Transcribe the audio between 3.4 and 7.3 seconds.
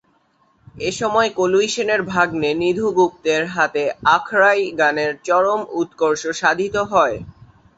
হাতে আখড়াই গানের চরম উৎকর্ষ সাধিত হয়।